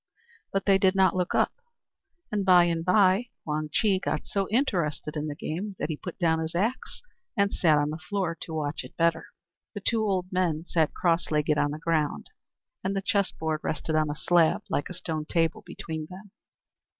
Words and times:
But 0.51 0.65
they 0.65 0.79
did 0.79 0.95
not 0.95 1.15
look 1.15 1.35
up, 1.35 1.53
and 2.31 2.43
by 2.43 2.63
and 2.63 2.83
by 2.83 3.27
Wang 3.45 3.69
Chih 3.71 3.99
got 3.99 4.25
so 4.27 4.49
interested 4.49 5.15
in 5.15 5.27
the 5.27 5.35
game 5.35 5.75
that 5.77 5.89
he 5.89 5.95
put 5.95 6.17
down 6.17 6.39
his 6.39 6.55
axe 6.55 7.03
and 7.37 7.53
sat 7.53 7.77
on 7.77 7.91
the 7.91 7.99
floor 7.99 8.35
to 8.41 8.53
watch 8.55 8.83
it 8.83 8.97
better. 8.97 9.27
The 9.75 9.79
two 9.79 10.01
old 10.03 10.25
men 10.31 10.65
sat 10.65 10.95
cross 10.95 11.29
legged 11.29 11.59
on 11.59 11.69
the 11.69 11.77
ground, 11.77 12.31
and 12.83 12.95
the 12.95 13.03
chessboard 13.03 13.59
rested 13.63 13.93
on 13.93 14.09
a 14.09 14.15
slab, 14.15 14.63
like 14.71 14.89
a 14.89 14.95
stone 14.95 15.25
table, 15.25 15.61
between 15.61 16.07
them. 16.09 16.31